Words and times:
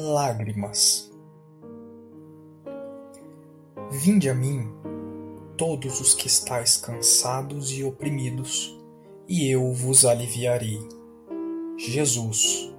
Lágrimas. 0.00 1.10
Vinde 3.90 4.30
a 4.30 4.34
mim, 4.34 4.72
todos 5.56 6.00
os 6.00 6.14
que 6.14 6.28
estáis 6.28 6.76
cansados 6.76 7.72
e 7.72 7.82
oprimidos, 7.82 8.78
e 9.26 9.50
eu 9.50 9.72
vos 9.72 10.04
aliviarei. 10.04 10.78
Jesus. 11.76 12.72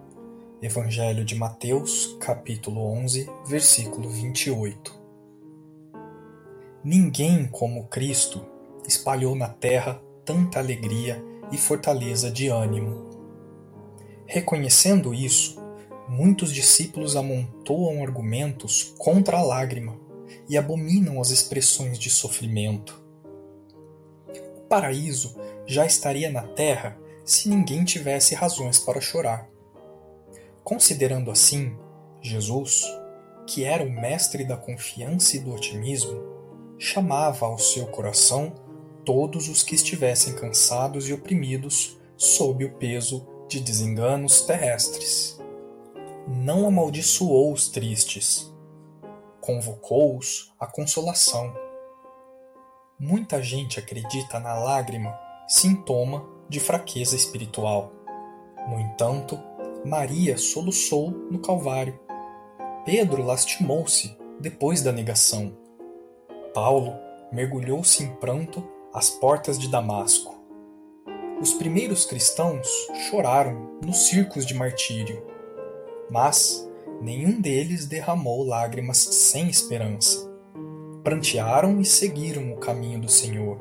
Evangelho 0.61 1.25
de 1.25 1.35
Mateus, 1.35 2.15
capítulo 2.21 2.89
11, 2.89 3.29
versículo 3.45 4.09
28. 4.09 4.97
Ninguém 6.81 7.47
como 7.47 7.87
Cristo 7.87 8.45
espalhou 8.87 9.35
na 9.35 9.49
terra 9.49 10.01
tanta 10.23 10.59
alegria 10.59 11.21
e 11.51 11.57
fortaleza 11.57 12.31
de 12.31 12.47
ânimo. 12.47 13.09
Reconhecendo 14.25 15.13
isso, 15.13 15.58
muitos 16.09 16.51
discípulos 16.51 17.15
amontoam 17.15 18.01
argumentos 18.01 18.95
contra 18.97 19.37
a 19.37 19.43
lágrima 19.43 19.95
e 20.49 20.57
abominam 20.57 21.21
as 21.21 21.29
expressões 21.29 21.99
de 21.99 22.09
sofrimento. 22.09 22.99
O 24.57 24.61
paraíso 24.61 25.35
já 25.67 25.85
estaria 25.85 26.31
na 26.31 26.41
terra 26.41 26.97
se 27.23 27.47
ninguém 27.47 27.85
tivesse 27.85 28.33
razões 28.33 28.79
para 28.79 28.99
chorar. 28.99 29.47
Considerando 30.63 31.29
assim, 31.29 31.77
Jesus, 32.21 32.83
que 33.45 33.63
era 33.63 33.83
o 33.83 33.89
mestre 33.89 34.43
da 34.43 34.57
confiança 34.57 35.37
e 35.37 35.39
do 35.39 35.53
otimismo, 35.53 36.23
chamava 36.79 37.45
ao 37.45 37.59
seu 37.59 37.85
coração 37.85 38.55
todos 39.05 39.47
os 39.47 39.61
que 39.61 39.75
estivessem 39.75 40.33
cansados 40.33 41.07
e 41.07 41.13
oprimidos 41.13 41.97
sob 42.17 42.65
o 42.65 42.73
peso 42.73 43.27
de 43.47 43.59
desenganos 43.59 44.41
terrestres 44.41 45.39
não 46.31 46.67
amaldiçoou 46.67 47.51
os 47.51 47.69
tristes, 47.69 48.53
convocou-os 49.41 50.53
à 50.59 50.67
consolação. 50.67 51.51
Muita 52.99 53.41
gente 53.41 53.79
acredita 53.79 54.39
na 54.39 54.53
lágrima, 54.53 55.17
sintoma 55.47 56.23
de 56.47 56.59
fraqueza 56.59 57.15
espiritual. 57.15 57.91
No 58.69 58.79
entanto, 58.79 59.39
Maria 59.83 60.37
soluçou 60.37 61.09
no 61.09 61.39
Calvário. 61.39 61.99
Pedro 62.85 63.25
lastimou-se 63.25 64.15
depois 64.39 64.83
da 64.83 64.91
negação. 64.91 65.57
Paulo 66.53 66.93
mergulhou-se 67.31 68.03
em 68.03 68.15
pranto 68.17 68.63
às 68.93 69.09
portas 69.09 69.57
de 69.57 69.67
Damasco. 69.67 70.37
Os 71.41 71.55
primeiros 71.55 72.05
cristãos 72.05 72.67
choraram 73.09 73.79
nos 73.83 74.09
circos 74.09 74.45
de 74.45 74.53
martírio 74.53 75.38
mas 76.09 76.67
nenhum 77.01 77.39
deles 77.39 77.85
derramou 77.85 78.43
lágrimas 78.43 78.97
sem 78.97 79.49
esperança. 79.49 80.29
Prantearam 81.03 81.79
e 81.79 81.85
seguiram 81.85 82.51
o 82.51 82.57
caminho 82.57 82.99
do 82.99 83.09
Senhor. 83.09 83.57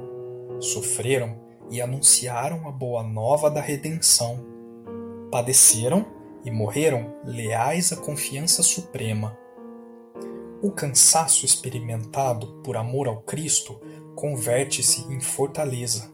Sofreram 0.60 1.36
e 1.70 1.80
anunciaram 1.80 2.66
a 2.68 2.72
boa 2.72 3.02
nova 3.02 3.50
da 3.50 3.60
redenção. 3.60 4.44
Padeceram 5.30 6.06
e 6.44 6.50
morreram 6.50 7.14
leais 7.24 7.92
à 7.92 7.96
confiança 7.96 8.62
suprema. 8.62 9.36
O 10.60 10.72
cansaço 10.72 11.44
experimentado 11.44 12.60
por 12.64 12.76
amor 12.76 13.06
ao 13.06 13.20
Cristo 13.22 13.80
converte-se 14.16 15.02
em 15.12 15.20
fortaleza. 15.20 16.10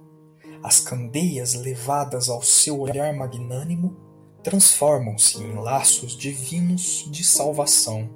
As 0.62 0.80
candeias 0.80 1.54
levadas 1.54 2.28
ao 2.28 2.42
seu 2.42 2.80
olhar 2.80 3.14
magnânimo 3.14 3.96
transformam-se 4.44 5.42
em 5.42 5.54
laços 5.54 6.14
divinos 6.14 7.08
de 7.10 7.24
salvação. 7.24 8.10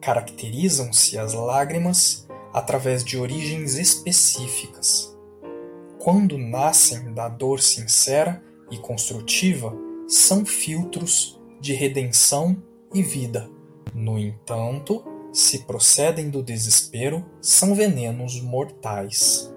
Caracterizam-se 0.00 1.18
as 1.18 1.34
lágrimas 1.34 2.26
através 2.52 3.04
de 3.04 3.18
origens 3.18 3.76
específicas. 3.76 5.14
Quando 5.98 6.38
nascem 6.38 7.12
da 7.12 7.28
dor 7.28 7.60
sincera 7.60 8.42
e 8.70 8.78
construtiva, 8.78 9.76
são 10.08 10.46
filtros 10.46 11.38
de 11.60 11.74
redenção 11.74 12.56
e 12.94 13.02
vida. 13.02 13.50
No 13.94 14.18
entanto, 14.18 15.04
se 15.30 15.66
procedem 15.66 16.30
do 16.30 16.42
desespero, 16.42 17.22
são 17.42 17.74
venenos 17.74 18.40
mortais. 18.40 19.52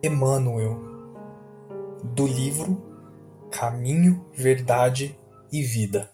Emmanuel, 0.00 0.78
do 2.04 2.24
livro 2.24 2.95
Caminho, 3.56 4.22
Verdade 4.34 5.18
e 5.50 5.62
Vida. 5.62 6.10